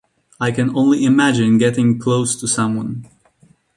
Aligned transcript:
I 0.39 0.49
can 0.49 0.75
only 0.75 1.05
imagine 1.05 1.59
getting 1.59 1.99
close 1.99 2.35
to 2.39 2.47
someone. 2.47 3.05